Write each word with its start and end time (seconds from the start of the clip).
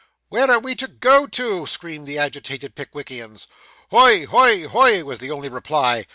'Where 0.29 0.49
are 0.49 0.57
we 0.57 0.73
to 0.77 0.87
go 0.87 1.27
to?' 1.27 1.67
screamed 1.67 2.07
the 2.07 2.17
agitated 2.17 2.73
Pickwickians. 2.73 3.45
'Hoi 3.91 4.25
hoi 4.25 4.67
hoi!' 4.67 5.03
was 5.03 5.19
the 5.19 5.29
only 5.29 5.47
reply. 5.47 6.07